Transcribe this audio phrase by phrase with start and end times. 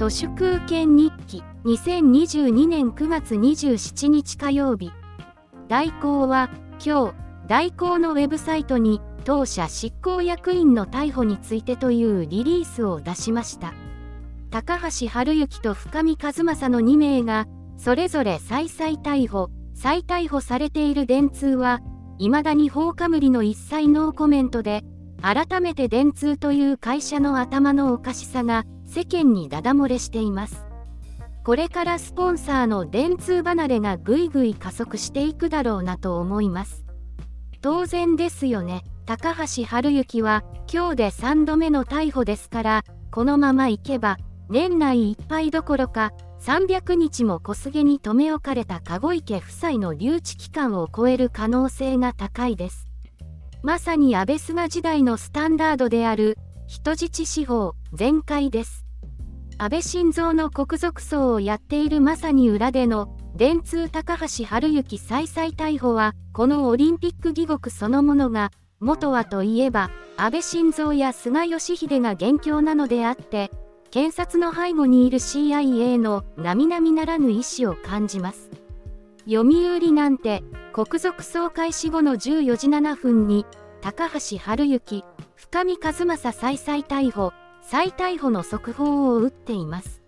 [0.00, 4.90] 都市空権日記2022年9月27日火曜日
[5.68, 6.48] 大広は
[6.82, 7.14] 今日
[7.46, 13.74] 大広のウェブサイトに当社執行役員の逮捕についてというリリースを出しました。
[14.50, 15.08] 高橋治
[15.38, 17.46] 之と深見和正の2名が
[17.76, 21.80] それぞれ再々逮捕再逮捕されている電通は
[22.18, 24.82] 未だに放火無理の一切ノーコメントで
[25.20, 30.66] 改めて電通という会社の頭のおかしさが世間にダダ漏れしています。
[31.44, 36.84] これからスポンサーの電通離れがぐいぐい加速していくだろうなと思います。
[37.60, 38.82] 当然ですよね。
[39.06, 44.18] 高橋治之は今日で3度目の逮捕ですからこのままいけば
[44.48, 52.88] 年内いっぱいどころか300日も小菅に留め置かれた籠池夫妻の留置期間を超える可能性が高いです。
[53.62, 58.79] まさに安倍菅時代のスタンダードである人質司法全開です。
[59.62, 73.50] 安倍晋三の国賊葬をやっているまさに裏での電通高橋治之再々逮捕はこのオリンピック疑獄そのものが元はといえば安倍晋三や菅義偉が元凶なのであって
[73.90, 78.48] 検察の背後にいる CIA の並々ならぬ意思を感じます。
[79.28, 83.44] 読売なんて国賊総会死後の14時7分に
[83.82, 85.04] 高橋治之
[85.36, 87.34] 深見和正再々逮捕。
[87.70, 90.02] 再逮捕の速報を打っています。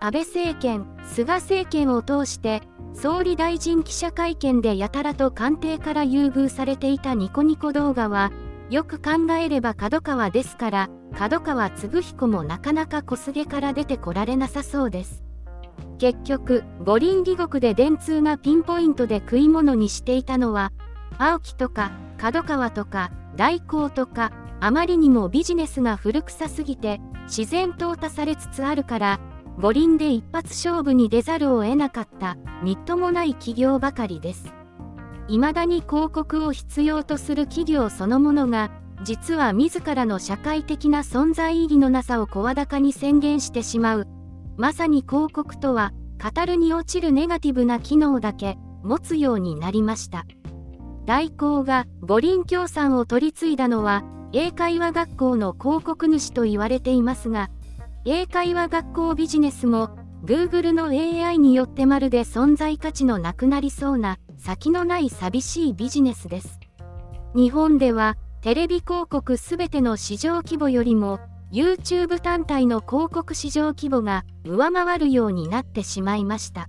[0.00, 2.62] 安倍政権菅政権を通して
[2.94, 8.32] 総理大臣記者会見でやたらと官邸から優遇されていたニコニコ動画は
[8.70, 15.22] よく考えれば角川ですから角川嗣彦もなかなか小菅から出てこられなさそうです。
[15.98, 20.72] 結局五輪義国で電通がピンポイントで食い物にしていたのは
[21.18, 29.20] 青木とか角川とか大光とかあまりにもビジネスが古臭すぎて自然淘汰されつつあるから
[29.58, 34.52] 五輪で一発勝負に出ざるを得なかったみっともない企業ばかりです。
[35.28, 38.70] 未だに広告を必要とする企業そのものが
[39.02, 44.06] 実は自らの社会的な存在意義のなさを声高に宣言してしまう。
[44.56, 45.92] まさに広告とは
[46.22, 50.24] 語るに落ちるネガティブな機能だけ持つようになりました。
[51.06, 54.02] 大広が五輪協賛を取り継いだのは
[54.32, 57.48] 英会話学校の広告主と言われていますが
[58.04, 59.90] 英会話学校ビジネスも
[60.24, 66.58] Google の AI によってまるで存在価値のなくなりそうな先のない寂しいビジネスです。
[67.34, 71.20] 日本ではテレビ広告すべての市場規模よりも
[71.52, 76.68] YouTube 単体の広告市場規模が上回るようになってしまいました。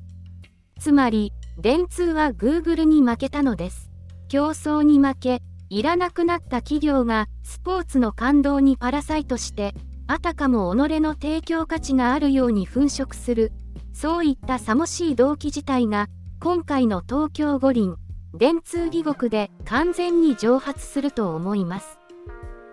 [0.79, 3.89] つまり電通は Google に負けたのです。
[4.27, 9.73] 競争に負けいらなくなった企業がスポーツの感動にパラサイトして
[10.07, 13.51] あたかも己の提供価値があるように粉飾する。
[13.93, 16.07] そういったさもしい動機自体が
[16.39, 17.95] 今回の東京五輪
[18.33, 21.97] 電通義国で完全に蒸発すると思います。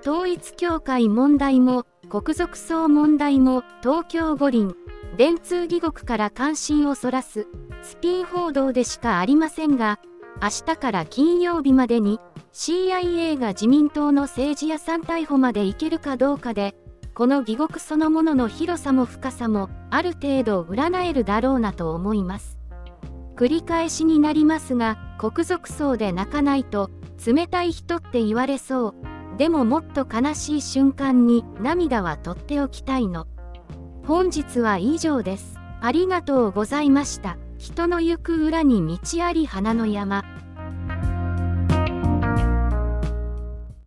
[0.03, 4.75] 統一教会問題も国賊葬問題も東京五輪
[5.17, 7.47] 電通義国から関心をそらす
[7.83, 9.99] スピン報道でしかありませんが
[10.43, 12.21] 明日から金曜日までに
[12.53, 16.75] CIA が自民党の政治屋さん逮捕までいけるかどうかで
[17.15, 22.59] この義国そのものの広さも深さもある程度占えるだろうなと思います。
[23.37, 26.91] 繰り返しになりますが国賊層で泣かないと
[27.25, 28.95] 冷たい人って言われそう。
[29.39, 33.27] でももっと悲しい瞬間に涙は取っておきたいの。
[34.07, 35.59] 本日は以上です。
[35.81, 37.37] ありがとうございました。
[37.65, 40.23] 人の行く裏に道あり花の山。